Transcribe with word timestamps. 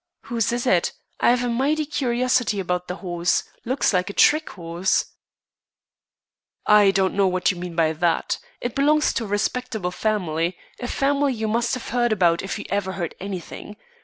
"Whose 0.21 0.51
is 0.51 0.65
it? 0.65 0.93
I've 1.19 1.43
a 1.43 1.47
mighty 1.47 1.85
curiosity 1.85 2.59
about 2.59 2.87
the 2.87 2.95
horse. 3.05 3.43
Looks 3.65 3.93
like 3.93 4.09
a 4.09 4.13
trick 4.13 4.49
horse." 4.49 5.05
"I 6.65 6.89
don't 6.89 7.13
know 7.13 7.27
what 7.27 7.51
you 7.51 7.57
mean 7.57 7.75
by 7.75 7.93
that. 7.93 8.39
It 8.61 8.73
belongs 8.73 9.13
to 9.13 9.25
a 9.25 9.27
respectable 9.27 9.91
family. 9.91 10.57
A 10.79 10.87
family 10.87 11.33
you 11.35 11.47
must 11.47 11.75
have 11.75 11.89
heard 11.89 12.11
about 12.11 12.41
if 12.41 12.57
you 12.57 12.65
ever 12.71 12.93
heard 12.93 13.13
anything. 13.19 13.77